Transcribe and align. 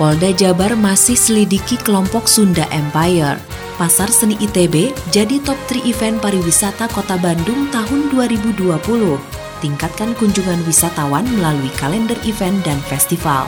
Polda 0.00 0.32
Jabar 0.32 0.72
masih 0.72 1.12
selidiki 1.12 1.76
kelompok 1.76 2.24
Sunda 2.24 2.64
Empire. 2.72 3.36
Pasar 3.76 4.08
Seni 4.08 4.40
ITB 4.40 4.92
jadi 5.12 5.36
top 5.44 5.58
3 5.68 5.84
event 5.84 6.16
pariwisata 6.20 6.88
Kota 6.88 7.20
Bandung 7.20 7.68
tahun 7.68 8.08
2020. 8.08 8.56
Tingkatkan 9.60 10.16
kunjungan 10.16 10.64
wisatawan 10.64 11.28
melalui 11.28 11.70
kalender 11.76 12.16
event 12.24 12.56
dan 12.64 12.80
festival. 12.88 13.46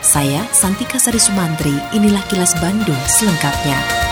Saya 0.00 0.46
Santika 0.54 0.96
Sari 0.96 1.20
Sumantri, 1.20 1.74
inilah 1.92 2.24
kilas 2.30 2.56
Bandung 2.62 2.98
selengkapnya. 3.04 4.09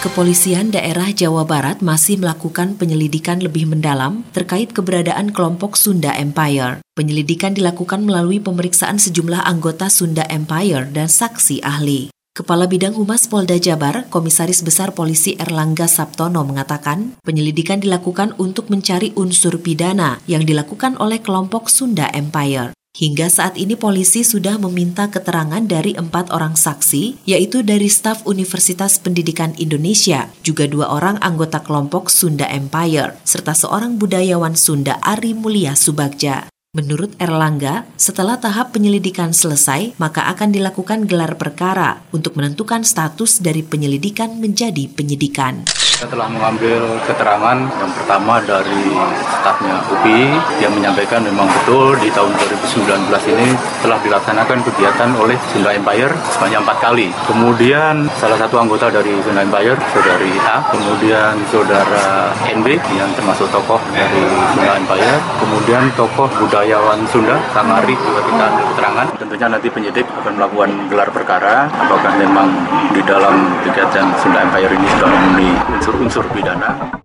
Kepolisian 0.00 0.72
daerah 0.72 1.12
Jawa 1.12 1.44
Barat 1.44 1.84
masih 1.84 2.16
melakukan 2.16 2.72
penyelidikan 2.80 3.36
lebih 3.36 3.68
mendalam 3.68 4.24
terkait 4.32 4.72
keberadaan 4.72 5.28
kelompok 5.28 5.76
Sunda 5.76 6.16
Empire. 6.16 6.80
Penyelidikan 6.96 7.52
dilakukan 7.52 8.08
melalui 8.08 8.40
pemeriksaan 8.40 8.96
sejumlah 8.96 9.44
anggota 9.44 9.92
Sunda 9.92 10.24
Empire 10.32 10.88
dan 10.88 11.04
saksi 11.04 11.60
ahli. 11.60 12.08
Kepala 12.32 12.64
Bidang 12.64 12.96
Humas 12.96 13.28
Polda 13.28 13.60
Jabar, 13.60 14.08
Komisaris 14.08 14.64
Besar 14.64 14.96
Polisi 14.96 15.36
Erlangga 15.36 15.84
Saptono 15.84 16.48
mengatakan, 16.48 17.20
penyelidikan 17.20 17.84
dilakukan 17.84 18.32
untuk 18.40 18.72
mencari 18.72 19.12
unsur 19.20 19.60
pidana 19.60 20.16
yang 20.24 20.48
dilakukan 20.48 20.96
oleh 20.96 21.20
kelompok 21.20 21.68
Sunda 21.68 22.08
Empire. 22.16 22.72
Hingga 22.90 23.30
saat 23.30 23.54
ini 23.54 23.78
polisi 23.78 24.26
sudah 24.26 24.58
meminta 24.58 25.06
keterangan 25.06 25.62
dari 25.62 25.94
empat 25.94 26.34
orang 26.34 26.58
saksi, 26.58 27.22
yaitu 27.22 27.62
dari 27.62 27.86
staf 27.86 28.26
Universitas 28.26 28.98
Pendidikan 28.98 29.54
Indonesia, 29.62 30.26
juga 30.42 30.66
dua 30.66 30.90
orang 30.90 31.14
anggota 31.22 31.62
kelompok 31.62 32.10
Sunda 32.10 32.50
Empire, 32.50 33.14
serta 33.22 33.54
seorang 33.54 33.94
budayawan 33.94 34.58
Sunda 34.58 34.98
Ari 35.06 35.38
Mulia 35.38 35.78
Subagja. 35.78 36.49
Menurut 36.70 37.18
Erlangga, 37.18 37.82
setelah 37.98 38.38
tahap 38.38 38.70
penyelidikan 38.70 39.34
selesai, 39.34 39.98
maka 39.98 40.30
akan 40.30 40.54
dilakukan 40.54 41.02
gelar 41.02 41.34
perkara 41.34 41.98
untuk 42.14 42.38
menentukan 42.38 42.86
status 42.86 43.42
dari 43.42 43.66
penyelidikan 43.66 44.38
menjadi 44.38 44.86
penyidikan. 44.86 45.66
Kita 45.66 46.06
telah 46.06 46.30
mengambil 46.30 46.96
keterangan 47.10 47.58
yang 47.58 47.90
pertama 47.90 48.38
dari 48.46 48.86
stafnya 49.18 49.82
UPI 49.82 50.24
yang 50.62 50.72
menyampaikan 50.72 51.26
memang 51.26 51.50
betul 51.50 51.98
di 51.98 52.06
tahun 52.14 52.38
2019 52.38 53.34
ini 53.34 53.48
telah 53.82 53.98
dilaksanakan 54.06 54.58
kegiatan 54.70 55.10
oleh 55.18 55.34
Sunda 55.50 55.74
Empire 55.74 56.14
sebanyak 56.38 56.62
empat 56.62 56.78
kali. 56.78 57.10
Kemudian 57.26 58.06
salah 58.16 58.38
satu 58.38 58.62
anggota 58.62 58.94
dari 58.94 59.10
Sunda 59.26 59.42
Empire, 59.42 59.74
saudari 59.90 60.32
A, 60.46 60.62
kemudian 60.70 61.34
saudara 61.50 62.30
NB 62.46 62.78
yang 62.94 63.10
termasuk 63.18 63.50
tokoh 63.50 63.82
dari 63.90 64.22
Sunda 64.54 64.78
Empire, 64.78 65.18
kemudian 65.42 65.84
tokoh 65.98 66.30
budayawan 66.60 67.08
Sunda, 67.08 67.40
Ari 67.56 67.96
juga 67.96 68.20
kita 68.20 68.44
ambil 68.52 68.64
keterangan. 68.76 69.06
Tentunya 69.16 69.46
nanti 69.48 69.68
penyidik 69.72 70.04
akan 70.12 70.32
melakukan 70.36 70.70
gelar 70.92 71.08
perkara 71.08 71.72
apakah 71.72 72.12
memang 72.20 72.52
di 72.92 73.00
dalam 73.00 73.48
kegiatan 73.64 74.12
Sunda 74.20 74.44
Empire 74.44 74.76
ini 74.76 74.84
sudah 74.92 75.08
memenuhi 75.08 75.50
unsur 75.72 75.96
unsur-unsur 75.96 76.24
pidana. 76.36 77.00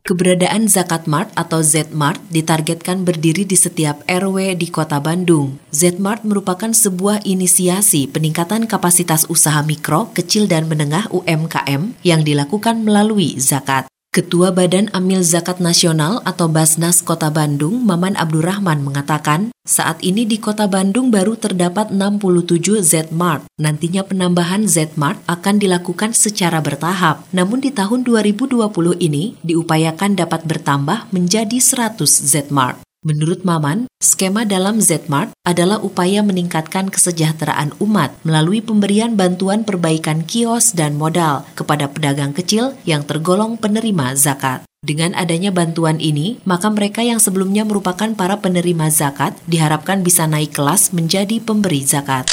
Keberadaan 0.00 0.72
Zakat 0.72 1.04
Mart 1.04 1.28
atau 1.36 1.60
Z-Mart 1.60 2.24
ditargetkan 2.32 3.04
berdiri 3.04 3.44
di 3.44 3.58
setiap 3.58 4.00
RW 4.08 4.56
di 4.56 4.72
Kota 4.72 4.96
Bandung. 4.96 5.60
Z-Mart 5.76 6.24
merupakan 6.24 6.72
sebuah 6.72 7.20
inisiasi 7.28 8.08
peningkatan 8.08 8.64
kapasitas 8.64 9.28
usaha 9.28 9.60
mikro, 9.60 10.08
kecil, 10.16 10.48
dan 10.48 10.72
menengah 10.72 11.04
UMKM 11.12 12.00
yang 12.00 12.24
dilakukan 12.24 12.80
melalui 12.80 13.36
zakat. 13.36 13.92
Ketua 14.16 14.48
Badan 14.48 14.88
Amil 14.96 15.20
Zakat 15.20 15.60
Nasional 15.60 16.24
atau 16.24 16.48
Basnas 16.48 17.04
Kota 17.04 17.28
Bandung, 17.28 17.84
Maman 17.84 18.16
Abdurrahman 18.16 18.80
mengatakan, 18.80 19.52
saat 19.60 20.00
ini 20.00 20.24
di 20.24 20.40
Kota 20.40 20.64
Bandung 20.64 21.12
baru 21.12 21.36
terdapat 21.36 21.92
67 21.92 22.80
Z-Mart. 22.80 23.44
Nantinya 23.60 24.08
penambahan 24.08 24.64
Z-Mart 24.64 25.20
akan 25.28 25.60
dilakukan 25.60 26.16
secara 26.16 26.64
bertahap. 26.64 27.28
Namun 27.36 27.60
di 27.60 27.68
tahun 27.68 28.08
2020 28.08 28.56
ini 29.04 29.36
diupayakan 29.44 30.16
dapat 30.16 30.48
bertambah 30.48 31.12
menjadi 31.12 31.60
100 31.60 32.00
Z-Mart. 32.08 32.85
Menurut 33.06 33.46
Maman, 33.46 33.86
skema 34.02 34.42
dalam 34.42 34.82
Zmart 34.82 35.30
adalah 35.46 35.78
upaya 35.78 36.26
meningkatkan 36.26 36.90
kesejahteraan 36.90 37.78
umat 37.78 38.10
melalui 38.26 38.58
pemberian 38.58 39.14
bantuan 39.14 39.62
perbaikan 39.62 40.26
kios 40.26 40.74
dan 40.74 40.98
modal 40.98 41.46
kepada 41.54 41.86
pedagang 41.86 42.34
kecil 42.34 42.74
yang 42.82 43.06
tergolong 43.06 43.62
penerima 43.62 44.18
zakat. 44.18 44.66
Dengan 44.82 45.14
adanya 45.14 45.54
bantuan 45.54 46.02
ini, 46.02 46.42
maka 46.42 46.66
mereka 46.66 47.06
yang 47.06 47.22
sebelumnya 47.22 47.62
merupakan 47.62 48.10
para 48.18 48.42
penerima 48.42 48.90
zakat 48.90 49.38
diharapkan 49.46 50.02
bisa 50.02 50.26
naik 50.26 50.50
kelas 50.50 50.90
menjadi 50.90 51.38
pemberi 51.38 51.86
zakat 51.86 52.26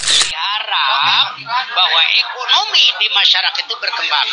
bahwa 1.84 2.00
ekonomi 2.00 2.86
di 2.96 3.12
masyarakat 3.12 3.60
itu 3.68 3.76
berkembang. 3.76 4.30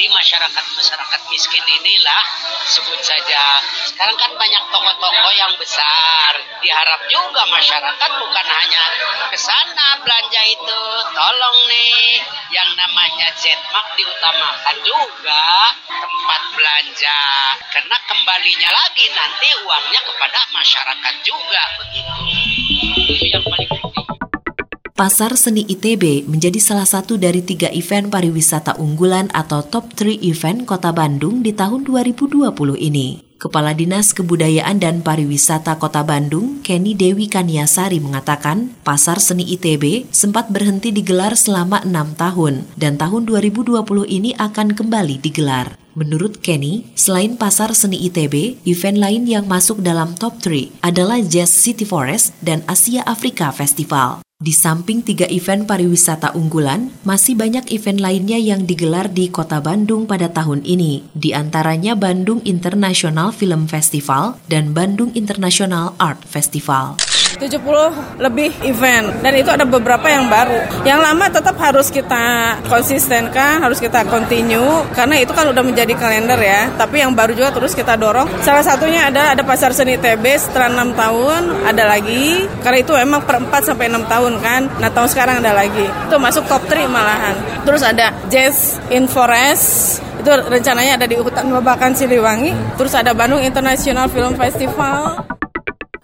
Di 0.00 0.08
masyarakat-masyarakat 0.08 1.20
miskin 1.28 1.60
inilah 1.60 2.24
sebut 2.64 2.96
saja. 3.04 3.60
Sekarang 3.92 4.16
kan 4.16 4.32
banyak 4.32 4.64
toko-toko 4.72 5.28
yang 5.36 5.52
besar. 5.60 6.32
Diharap 6.64 7.04
juga 7.12 7.44
masyarakat 7.52 8.10
bukan 8.16 8.46
hanya 8.48 8.84
ke 9.28 9.36
sana 9.36 10.00
belanja 10.00 10.42
itu. 10.48 10.82
Tolong 11.12 11.58
nih 11.68 12.24
yang 12.56 12.72
namanya 12.72 13.28
Zmark 13.36 13.92
diutamakan 14.00 14.76
juga 14.80 15.44
tempat 15.84 16.42
belanja. 16.56 17.20
Karena 17.68 17.96
kembalinya 18.08 18.70
lagi 18.72 19.12
nanti 19.12 19.48
uangnya 19.60 20.00
kepada 20.08 20.40
masyarakat 20.56 21.14
juga 21.20 21.62
begitu. 21.84 22.16
Itu 23.12 23.24
yang 23.28 23.44
paling 23.44 23.73
Pasar 24.94 25.34
Seni 25.34 25.66
ITB 25.66 26.30
menjadi 26.30 26.62
salah 26.62 26.86
satu 26.86 27.18
dari 27.18 27.42
tiga 27.42 27.66
event 27.74 28.14
pariwisata 28.14 28.78
unggulan 28.78 29.26
atau 29.34 29.66
top 29.66 29.90
3 29.90 30.22
event 30.22 30.62
kota 30.62 30.94
Bandung 30.94 31.42
di 31.42 31.50
tahun 31.50 31.82
2020 31.82 32.54
ini. 32.78 33.18
Kepala 33.34 33.74
Dinas 33.74 34.14
Kebudayaan 34.14 34.78
dan 34.78 35.02
Pariwisata 35.02 35.82
Kota 35.82 36.06
Bandung, 36.06 36.62
Kenny 36.62 36.94
Dewi 36.94 37.26
Kaniasari 37.26 37.98
mengatakan, 37.98 38.70
Pasar 38.86 39.18
Seni 39.18 39.58
ITB 39.58 40.06
sempat 40.14 40.54
berhenti 40.54 40.94
digelar 40.94 41.34
selama 41.34 41.82
enam 41.82 42.14
tahun, 42.14 42.62
dan 42.78 42.94
tahun 42.94 43.26
2020 43.26 43.74
ini 44.06 44.30
akan 44.38 44.78
kembali 44.78 45.18
digelar. 45.18 45.74
Menurut 45.98 46.38
Kenny, 46.38 46.86
selain 46.94 47.34
Pasar 47.34 47.74
Seni 47.74 47.98
ITB, 48.06 48.62
event 48.62 49.02
lain 49.02 49.26
yang 49.26 49.50
masuk 49.50 49.82
dalam 49.82 50.14
top 50.14 50.38
3 50.38 50.86
adalah 50.86 51.18
Jazz 51.18 51.50
City 51.50 51.82
Forest 51.82 52.30
dan 52.38 52.62
Asia 52.70 53.02
Afrika 53.02 53.50
Festival. 53.50 54.23
Di 54.42 54.50
samping 54.50 54.98
tiga 55.06 55.30
event 55.30 55.62
pariwisata 55.62 56.34
unggulan, 56.34 56.90
masih 57.06 57.38
banyak 57.38 57.70
event 57.70 58.02
lainnya 58.02 58.34
yang 58.34 58.66
digelar 58.66 59.06
di 59.06 59.30
kota 59.30 59.62
Bandung 59.62 60.10
pada 60.10 60.26
tahun 60.26 60.66
ini, 60.66 61.06
di 61.14 61.30
antaranya 61.30 61.94
Bandung 61.94 62.42
International 62.42 63.30
Film 63.30 63.70
Festival 63.70 64.34
dan 64.50 64.74
Bandung 64.74 65.14
International 65.14 65.94
Art 66.02 66.26
Festival. 66.26 66.98
70 67.36 68.22
lebih 68.22 68.50
event 68.64 69.10
dan 69.20 69.32
itu 69.34 69.50
ada 69.50 69.66
beberapa 69.66 70.06
yang 70.08 70.30
baru. 70.30 70.86
Yang 70.86 71.00
lama 71.02 71.26
tetap 71.28 71.56
harus 71.58 71.88
kita 71.90 72.56
konsistenkan, 72.70 73.60
harus 73.60 73.82
kita 73.82 74.06
continue 74.08 74.86
karena 74.94 75.20
itu 75.20 75.32
kan 75.34 75.50
udah 75.50 75.62
menjadi 75.64 75.92
kalender 75.98 76.38
ya. 76.38 76.70
Tapi 76.74 77.02
yang 77.02 77.12
baru 77.12 77.34
juga 77.34 77.50
terus 77.52 77.74
kita 77.74 77.98
dorong. 77.98 78.30
Salah 78.40 78.62
satunya 78.62 79.10
ada 79.10 79.34
ada 79.34 79.42
pasar 79.42 79.74
seni 79.74 79.98
TB 79.98 80.24
setelah 80.38 80.70
6 80.72 80.94
tahun 80.94 81.40
ada 81.68 81.84
lagi 81.84 82.46
karena 82.62 82.78
itu 82.80 82.92
emang 82.96 83.22
per 83.26 83.40
4 83.42 83.74
sampai 83.74 83.90
6 83.90 84.06
tahun 84.06 84.32
kan. 84.40 84.62
Nah, 84.80 84.90
tahun 84.90 85.08
sekarang 85.10 85.36
ada 85.44 85.52
lagi. 85.52 85.86
Itu 86.08 86.16
masuk 86.16 86.46
top 86.46 86.64
3 86.70 86.86
malahan. 86.88 87.36
Terus 87.64 87.82
ada 87.84 88.14
Jazz 88.28 88.78
in 88.88 89.10
Forest 89.10 90.00
itu 90.24 90.32
rencananya 90.32 90.96
ada 90.96 91.04
di 91.04 91.20
hutan 91.20 91.52
Babakan 91.52 91.92
Siliwangi. 91.92 92.80
Terus 92.80 92.96
ada 92.96 93.12
Bandung 93.12 93.44
International 93.44 94.08
Film 94.08 94.32
Festival. 94.40 95.20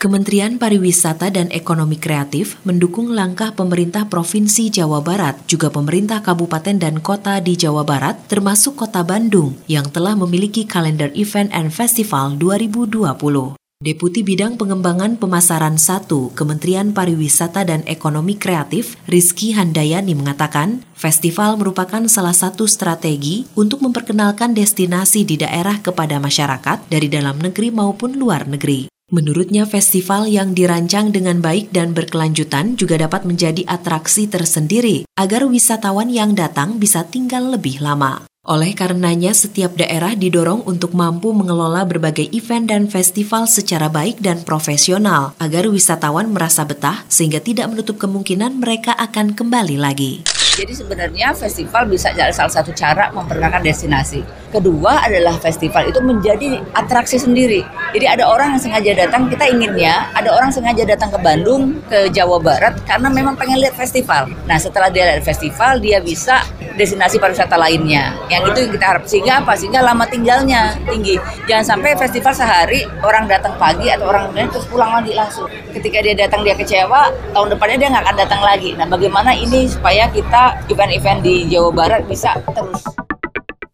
Kementerian 0.01 0.57
Pariwisata 0.57 1.29
dan 1.29 1.53
Ekonomi 1.53 2.01
Kreatif 2.01 2.57
mendukung 2.65 3.13
langkah 3.13 3.53
pemerintah 3.53 4.09
Provinsi 4.09 4.73
Jawa 4.73 5.05
Barat, 5.05 5.37
juga 5.45 5.69
pemerintah 5.69 6.25
kabupaten 6.25 6.73
dan 6.81 7.05
kota 7.05 7.37
di 7.45 7.53
Jawa 7.53 7.85
Barat, 7.85 8.17
termasuk 8.25 8.81
kota 8.81 9.05
Bandung, 9.05 9.61
yang 9.69 9.93
telah 9.93 10.17
memiliki 10.17 10.65
kalender 10.65 11.13
event 11.13 11.53
and 11.53 11.69
festival 11.69 12.33
2020. 12.41 13.61
Deputi 13.85 14.25
Bidang 14.25 14.57
Pengembangan 14.57 15.21
Pemasaran 15.21 15.77
1 15.77 16.09
Kementerian 16.33 16.97
Pariwisata 16.97 17.69
dan 17.69 17.85
Ekonomi 17.85 18.41
Kreatif 18.41 18.97
Rizky 19.05 19.53
Handayani 19.53 20.17
mengatakan, 20.17 20.81
festival 20.97 21.61
merupakan 21.61 22.01
salah 22.09 22.33
satu 22.33 22.65
strategi 22.65 23.45
untuk 23.53 23.85
memperkenalkan 23.85 24.57
destinasi 24.57 25.29
di 25.29 25.37
daerah 25.37 25.77
kepada 25.85 26.17
masyarakat 26.17 26.89
dari 26.89 27.13
dalam 27.13 27.37
negeri 27.37 27.69
maupun 27.69 28.17
luar 28.17 28.49
negeri. 28.49 28.89
Menurutnya, 29.11 29.67
festival 29.67 30.31
yang 30.31 30.55
dirancang 30.55 31.11
dengan 31.11 31.43
baik 31.43 31.75
dan 31.75 31.91
berkelanjutan 31.91 32.79
juga 32.79 32.95
dapat 32.95 33.27
menjadi 33.27 33.67
atraksi 33.67 34.31
tersendiri 34.31 35.03
agar 35.19 35.51
wisatawan 35.51 36.15
yang 36.15 36.39
datang 36.39 36.79
bisa 36.79 37.03
tinggal 37.03 37.59
lebih 37.59 37.83
lama. 37.83 38.30
Oleh 38.41 38.73
karenanya, 38.73 39.37
setiap 39.37 39.77
daerah 39.77 40.17
didorong 40.17 40.65
untuk 40.65 40.97
mampu 40.97 41.29
mengelola 41.37 41.85
berbagai 41.85 42.25
event 42.33 42.73
dan 42.73 42.89
festival 42.89 43.45
secara 43.45 43.93
baik 43.93 44.17
dan 44.25 44.41
profesional 44.49 45.37
agar 45.37 45.69
wisatawan 45.69 46.33
merasa 46.33 46.65
betah 46.65 47.05
sehingga 47.13 47.37
tidak 47.45 47.69
menutup 47.69 48.01
kemungkinan 48.01 48.57
mereka 48.57 48.97
akan 48.97 49.37
kembali 49.37 49.77
lagi. 49.77 50.25
Jadi 50.57 50.73
sebenarnya 50.73 51.37
festival 51.37 51.85
bisa 51.93 52.17
jadi 52.17 52.33
salah 52.33 52.49
satu 52.49 52.73
cara 52.73 53.13
memperkenalkan 53.13 53.61
destinasi. 53.61 54.25
Kedua 54.49 55.05
adalah 55.05 55.37
festival 55.37 55.93
itu 55.93 56.01
menjadi 56.01 56.65
atraksi 56.73 57.21
sendiri. 57.21 57.61
Jadi 57.93 58.09
ada 58.09 58.25
orang 58.25 58.57
yang 58.57 58.63
sengaja 58.65 58.93
datang, 59.05 59.29
kita 59.29 59.53
inginnya 59.53 60.09
ada 60.17 60.33
orang 60.33 60.49
sengaja 60.49 60.89
datang 60.89 61.13
ke 61.13 61.21
Bandung, 61.21 61.77
ke 61.93 62.09
Jawa 62.09 62.41
Barat 62.41 62.73
karena 62.89 63.13
memang 63.13 63.37
pengen 63.37 63.61
lihat 63.61 63.77
festival. 63.77 64.33
Nah 64.49 64.57
setelah 64.57 64.89
dia 64.89 65.13
lihat 65.13 65.29
festival, 65.29 65.77
dia 65.77 66.01
bisa 66.01 66.41
destinasi 66.81 67.21
pariwisata 67.21 67.61
lainnya. 67.61 68.17
Yang 68.33 68.43
itu 68.49 68.59
yang 68.65 68.73
kita 68.73 68.87
harap 68.89 69.05
sehingga 69.05 69.33
apa? 69.45 69.53
Sehingga 69.53 69.81
lama 69.85 70.09
tinggalnya 70.09 70.81
tinggi. 70.89 71.21
Jangan 71.45 71.77
sampai 71.77 71.93
festival 72.01 72.33
sehari 72.33 72.89
orang 73.05 73.29
datang 73.29 73.53
pagi 73.61 73.93
atau 73.93 74.09
orang 74.09 74.33
lain 74.33 74.49
terus 74.49 74.65
pulang 74.65 74.97
lagi 74.97 75.13
langsung. 75.13 75.53
Ketika 75.77 76.01
dia 76.01 76.17
datang 76.17 76.41
dia 76.41 76.57
kecewa, 76.57 77.13
tahun 77.37 77.49
depannya 77.53 77.77
dia 77.77 77.89
nggak 77.93 78.05
akan 78.09 78.17
datang 78.17 78.41
lagi. 78.41 78.73
Nah 78.73 78.89
bagaimana 78.89 79.37
ini 79.37 79.69
supaya 79.69 80.09
kita 80.09 80.65
event-event 80.73 81.21
di 81.21 81.45
Jawa 81.53 81.69
Barat 81.69 82.03
bisa 82.09 82.41
terus. 82.57 82.81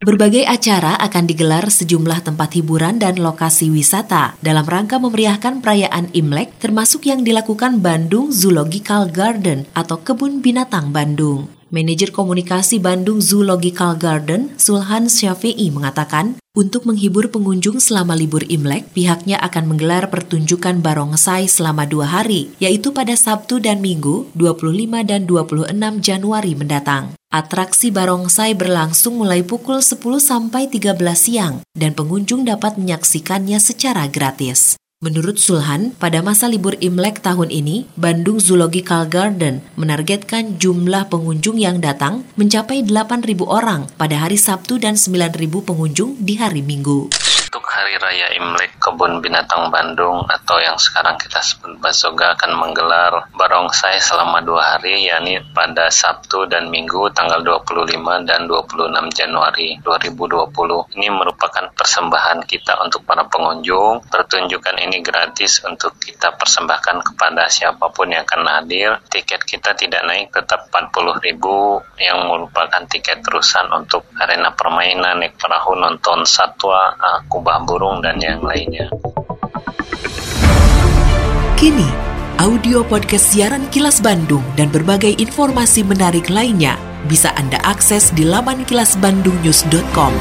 Berbagai 0.07 0.47
acara 0.47 0.95
akan 1.03 1.27
digelar 1.27 1.67
sejumlah 1.67 2.23
tempat 2.23 2.55
hiburan 2.55 2.95
dan 2.95 3.19
lokasi 3.19 3.67
wisata 3.67 4.39
dalam 4.39 4.63
rangka 4.63 5.03
memeriahkan 5.03 5.59
perayaan 5.59 6.15
Imlek 6.15 6.63
termasuk 6.63 7.11
yang 7.11 7.27
dilakukan 7.27 7.83
Bandung 7.83 8.31
Zoological 8.31 9.11
Garden 9.11 9.67
atau 9.75 9.99
Kebun 9.99 10.39
Binatang 10.39 10.95
Bandung. 10.95 11.56
Manajer 11.67 12.15
Komunikasi 12.15 12.79
Bandung 12.79 13.19
Zoological 13.19 13.99
Garden, 13.99 14.55
Sulhan 14.55 15.11
Syafi'i 15.11 15.67
mengatakan, 15.67 16.39
untuk 16.55 16.87
menghibur 16.87 17.27
pengunjung 17.27 17.83
selama 17.83 18.15
libur 18.15 18.39
Imlek, 18.47 18.87
pihaknya 18.95 19.35
akan 19.43 19.75
menggelar 19.75 20.07
pertunjukan 20.07 20.79
barongsai 20.79 21.51
selama 21.51 21.83
dua 21.83 22.07
hari, 22.07 22.55
yaitu 22.63 22.95
pada 22.95 23.19
Sabtu 23.19 23.59
dan 23.59 23.83
Minggu 23.83 24.31
25 24.31 25.03
dan 25.03 25.27
26 25.27 25.75
Januari 25.99 26.55
mendatang. 26.55 27.11
Atraksi 27.27 27.91
barongsai 27.91 28.55
berlangsung 28.55 29.19
mulai 29.19 29.43
pukul 29.43 29.83
10 29.83 29.99
sampai 30.23 30.71
13 30.71 30.95
siang 31.19 31.59
dan 31.75 31.91
pengunjung 31.91 32.47
dapat 32.47 32.79
menyaksikannya 32.79 33.59
secara 33.59 34.07
gratis. 34.07 34.79
Menurut 34.97 35.37
Sulhan, 35.37 35.93
pada 36.01 36.25
masa 36.25 36.49
libur 36.49 36.73
Imlek 36.81 37.21
tahun 37.21 37.53
ini, 37.53 37.85
Bandung 37.93 38.41
Zoological 38.41 39.05
Garden 39.05 39.61
menargetkan 39.77 40.57
jumlah 40.57 41.05
pengunjung 41.13 41.61
yang 41.61 41.77
datang 41.77 42.25
mencapai 42.33 42.81
8.000 42.81 43.45
orang 43.45 43.85
pada 43.93 44.17
hari 44.17 44.41
Sabtu 44.41 44.81
dan 44.81 44.97
9.000 44.97 45.37
pengunjung 45.61 46.17
di 46.17 46.41
hari 46.41 46.65
Minggu. 46.65 47.13
Hari 47.77 47.93
Raya 48.01 48.33
Imlek 48.33 48.81
Kebun 48.81 49.21
Binatang 49.21 49.69
Bandung 49.69 50.25
atau 50.25 50.57
yang 50.57 50.81
sekarang 50.81 51.13
kita 51.21 51.37
sebut 51.45 51.77
Basoga 51.77 52.33
akan 52.33 52.57
menggelar 52.57 53.29
barongsai 53.37 54.01
selama 54.01 54.41
dua 54.41 54.65
hari 54.65 55.05
yakni 55.05 55.37
pada 55.53 55.93
Sabtu 55.93 56.49
dan 56.49 56.73
Minggu 56.73 57.13
tanggal 57.13 57.45
25 57.45 58.01
dan 58.25 58.49
26 58.49 59.13
Januari 59.13 59.77
2020. 59.85 60.97
Ini 60.97 61.07
merupakan 61.13 61.69
persembahan 61.69 62.49
kita 62.49 62.81
untuk 62.81 63.05
para 63.05 63.29
pengunjung. 63.29 64.09
Pertunjukan 64.09 64.81
ini 64.81 64.97
gratis 65.05 65.61
untuk 65.61 66.01
kita 66.01 66.33
persembahkan 66.33 67.13
kepada 67.13 67.45
siapa 67.45 67.93
pun 67.93 68.09
yang 68.09 68.25
akan 68.25 68.57
hadir. 68.57 68.97
Tiket 69.05 69.45
kita 69.45 69.77
tidak 69.77 70.01
naik 70.01 70.33
tetap 70.33 70.65
40.000 70.73 71.29
yang 72.01 72.25
merupakan 72.25 72.81
tiket 72.89 73.21
terusan 73.21 73.69
untuk 73.69 74.09
arena 74.17 74.49
permainan, 74.57 75.21
naik 75.21 75.37
perahu, 75.37 75.77
nonton 75.77 76.25
satwa, 76.25 76.97
kubah 77.29 77.66
burung 77.67 77.99
dan 77.99 78.15
yang 78.23 78.39
lainnya. 78.39 78.87
Kini, 81.59 81.89
audio 82.39 82.87
podcast 82.87 83.35
siaran 83.35 83.67
Kilas 83.67 83.99
Bandung 83.99 84.45
dan 84.55 84.71
berbagai 84.71 85.19
informasi 85.19 85.83
menarik 85.83 86.31
lainnya 86.31 86.79
bisa 87.11 87.35
Anda 87.35 87.59
akses 87.67 88.15
di 88.15 88.23
laman 88.23 88.63
kilasbandungnews.com. 88.63 90.15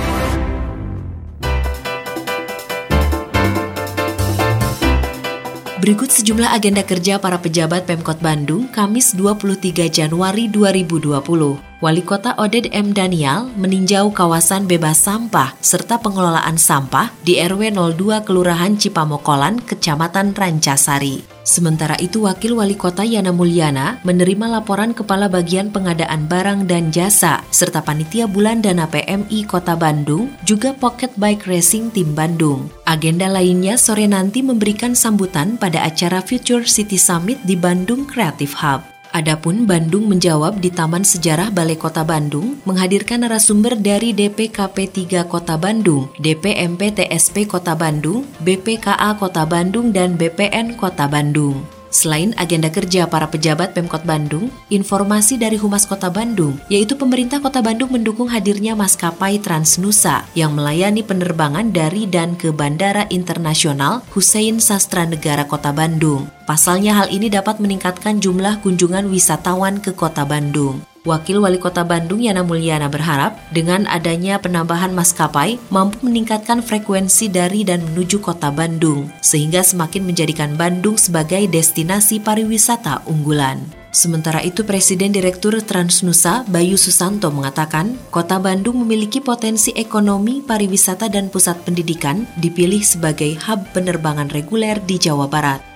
Berikut 5.87 6.11
sejumlah 6.11 6.51
agenda 6.51 6.83
kerja 6.83 7.23
para 7.23 7.39
pejabat 7.39 7.87
Pemkot 7.87 8.19
Bandung 8.19 8.67
Kamis 8.75 9.15
23 9.15 9.87
Januari 9.87 10.51
2020. 10.51 11.76
Wali 11.77 12.01
Kota 12.01 12.33
Oded 12.41 12.73
M. 12.73 12.97
Daniel 12.97 13.53
meninjau 13.53 14.09
kawasan 14.09 14.65
bebas 14.65 14.97
sampah 14.97 15.53
serta 15.61 16.01
pengelolaan 16.01 16.57
sampah 16.57 17.13
di 17.21 17.37
RW 17.37 17.69
02 17.69 18.25
Kelurahan 18.25 18.81
Cipamokolan, 18.81 19.61
Kecamatan 19.61 20.33
Rancasari. 20.33 21.21
Sementara 21.45 22.01
itu, 22.01 22.25
Wakil 22.25 22.57
Wali 22.57 22.81
Kota 22.81 23.05
Yana 23.05 23.29
Mulyana 23.29 24.01
menerima 24.09 24.57
laporan 24.57 24.97
Kepala 24.97 25.29
Bagian 25.29 25.69
Pengadaan 25.69 26.25
Barang 26.25 26.65
dan 26.65 26.89
Jasa 26.89 27.45
serta 27.53 27.85
Panitia 27.85 28.25
Bulan 28.25 28.65
Dana 28.65 28.89
PMI 28.89 29.45
Kota 29.45 29.77
Bandung, 29.77 30.33
juga 30.49 30.73
Pocket 30.73 31.13
Bike 31.21 31.45
Racing 31.45 31.93
Tim 31.93 32.17
Bandung. 32.17 32.73
Agenda 32.89 33.29
lainnya 33.29 33.77
sore 33.77 34.09
nanti 34.09 34.41
memberikan 34.41 34.97
sambutan 34.97 35.61
pada 35.61 35.85
acara 35.85 36.25
Future 36.25 36.65
City 36.65 36.97
Summit 36.97 37.37
di 37.45 37.53
Bandung 37.53 38.09
Creative 38.09 38.57
Hub. 38.65 38.96
Adapun 39.17 39.65
Bandung 39.65 40.13
menjawab 40.13 40.61
di 40.61 40.69
Taman 40.69 41.01
Sejarah 41.01 41.49
Balai 41.49 41.81
Kota 41.81 42.05
Bandung 42.05 42.61
menghadirkan 42.69 43.25
narasumber 43.25 43.73
dari 43.73 44.13
DPKP 44.13 45.09
3 45.09 45.25
Kota 45.25 45.57
Bandung, 45.57 46.13
DPMP 46.21 46.93
TSP 46.93 47.49
Kota 47.49 47.73
Bandung, 47.73 48.29
BPKA 48.45 49.17
Kota 49.17 49.49
Bandung, 49.49 49.89
dan 49.89 50.21
BPN 50.21 50.77
Kota 50.77 51.09
Bandung. 51.09 51.76
Selain 51.97 52.37
agenda 52.37 52.69
kerja 52.69 53.09
para 53.09 53.25
pejabat 53.25 53.73
Pemkot 53.73 54.05
Bandung, 54.05 54.53
informasi 54.69 55.41
dari 55.41 55.57
Humas 55.57 55.89
Kota 55.89 56.13
Bandung, 56.13 56.61
yaitu 56.69 56.93
pemerintah 56.93 57.41
Kota 57.41 57.65
Bandung 57.65 57.89
mendukung 57.89 58.29
hadirnya 58.29 58.77
maskapai 58.77 59.41
Transnusa 59.41 60.29
yang 60.37 60.53
melayani 60.53 61.01
penerbangan 61.01 61.73
dari 61.73 62.05
dan 62.05 62.37
ke 62.37 62.53
Bandara 62.53 63.09
Internasional 63.09 64.05
Hussein 64.13 64.61
Sastra 64.61 65.09
Negara 65.09 65.49
Kota 65.49 65.73
Bandung. 65.73 66.29
Pasalnya 66.45 67.01
hal 67.01 67.09
ini 67.09 67.33
dapat 67.33 67.65
meningkatkan 67.65 68.21
jumlah 68.21 68.61
kunjungan 68.61 69.09
wisatawan 69.09 69.81
ke 69.81 69.97
Kota 69.97 70.29
Bandung. 70.29 70.85
Wakil 71.07 71.39
Wali 71.39 71.63
Kota 71.63 71.87
Bandung 71.87 72.19
Yana 72.19 72.43
Mulyana 72.43 72.91
berharap 72.91 73.39
dengan 73.55 73.87
adanya 73.87 74.43
penambahan 74.43 74.91
maskapai 74.91 75.63
mampu 75.71 76.03
meningkatkan 76.03 76.67
frekuensi 76.67 77.31
dari 77.31 77.63
dan 77.63 77.87
menuju 77.87 78.19
Kota 78.19 78.51
Bandung 78.51 79.07
sehingga 79.23 79.63
semakin 79.63 80.03
menjadikan 80.03 80.59
Bandung 80.59 80.99
sebagai 80.99 81.47
destinasi 81.47 82.19
pariwisata 82.19 83.07
unggulan. 83.07 83.63
Sementara 83.95 84.45
itu 84.45 84.61
Presiden 84.67 85.15
Direktur 85.15 85.57
Transnusa 85.63 86.45
Bayu 86.51 86.77
Susanto 86.77 87.33
mengatakan, 87.33 87.97
Kota 88.13 88.37
Bandung 88.37 88.85
memiliki 88.85 89.25
potensi 89.25 89.73
ekonomi, 89.73 90.45
pariwisata 90.45 91.09
dan 91.09 91.33
pusat 91.33 91.65
pendidikan 91.65 92.29
dipilih 92.37 92.85
sebagai 92.85 93.39
hub 93.49 93.65
penerbangan 93.73 94.29
reguler 94.29 94.77
di 94.85 95.01
Jawa 95.01 95.31
Barat. 95.33 95.76